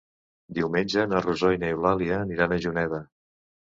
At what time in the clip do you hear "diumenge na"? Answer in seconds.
0.59-1.23